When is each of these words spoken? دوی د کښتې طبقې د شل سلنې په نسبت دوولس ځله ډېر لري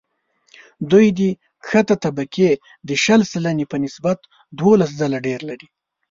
دوی 0.91 1.05
د 1.19 1.21
کښتې 1.65 1.95
طبقې 2.03 2.49
د 2.87 2.89
شل 3.03 3.21
سلنې 3.31 3.65
په 3.71 3.77
نسبت 3.83 4.17
دوولس 4.59 4.91
ځله 4.99 5.17
ډېر 5.27 5.39
لري 5.49 5.67